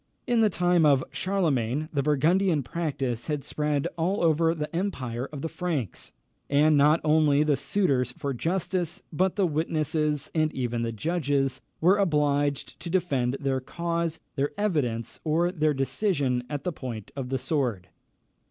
In 0.25 0.39
the 0.39 0.49
time 0.49 0.83
of 0.83 1.03
Charlemagne, 1.11 1.87
the 1.93 2.01
Burgundian 2.01 2.63
practice 2.63 3.27
had 3.27 3.43
spread 3.43 3.87
over 3.99 4.55
the 4.55 4.75
empire 4.75 5.29
of 5.31 5.43
the 5.43 5.47
Francs, 5.47 6.11
and 6.49 6.75
not 6.75 6.99
only 7.03 7.43
the 7.43 7.55
suitors 7.55 8.11
for 8.11 8.33
justice, 8.33 9.03
but 9.13 9.35
the 9.35 9.45
witnesses, 9.45 10.31
and 10.33 10.51
even 10.53 10.81
the 10.81 10.91
judges, 10.91 11.61
were 11.79 11.97
obliged 11.99 12.79
to 12.79 12.89
defend 12.89 13.37
their 13.39 13.59
cause, 13.59 14.19
their 14.37 14.49
evidence, 14.57 15.19
or 15.23 15.51
their 15.51 15.71
decision 15.75 16.45
at 16.49 16.63
the 16.63 16.71
point 16.73 17.11
of 17.15 17.29
the 17.29 17.37
sword. 17.37 17.89